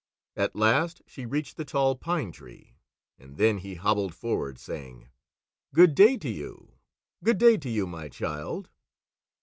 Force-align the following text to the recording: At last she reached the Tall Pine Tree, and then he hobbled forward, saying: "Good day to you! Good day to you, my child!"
At 0.35 0.55
last 0.55 1.03
she 1.05 1.27
reached 1.27 1.57
the 1.57 1.63
Tall 1.63 1.95
Pine 1.95 2.31
Tree, 2.31 2.73
and 3.19 3.37
then 3.37 3.59
he 3.59 3.75
hobbled 3.75 4.15
forward, 4.15 4.57
saying: 4.57 5.09
"Good 5.75 5.93
day 5.93 6.17
to 6.17 6.27
you! 6.31 6.71
Good 7.23 7.37
day 7.37 7.55
to 7.57 7.69
you, 7.69 7.85
my 7.85 8.09
child!" 8.09 8.71